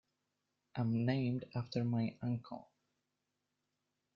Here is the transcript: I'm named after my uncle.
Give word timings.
I'm 0.75 1.05
named 1.05 1.45
after 1.53 1.83
my 1.83 2.17
uncle. 2.23 2.71